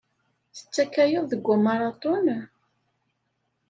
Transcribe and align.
Tettekkayeḍ 0.55 1.25
deg 1.27 1.45
umaraṭun? 1.53 2.25